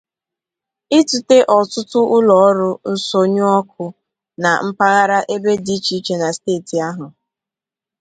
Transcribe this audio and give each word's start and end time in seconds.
itute 0.99 1.37
ọtụtụ 1.57 1.99
ụlọọrụ 2.15 2.69
nsọnyụ 2.91 3.43
ọkụ 3.59 3.85
na 4.41 4.49
mpaghara 4.67 5.17
ebe 5.33 5.51
dị 5.65 5.75
iche 5.79 5.93
iche 5.99 6.15
na 6.21 6.27
steeti 6.37 6.75
ahụ 6.87 7.05